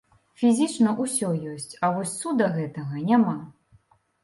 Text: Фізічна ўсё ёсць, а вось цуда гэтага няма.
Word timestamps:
Фізічна 0.43 0.93
ўсё 1.03 1.29
ёсць, 1.51 1.77
а 1.85 1.91
вось 1.99 2.15
цуда 2.23 2.49
гэтага 2.57 3.05
няма. 3.13 3.39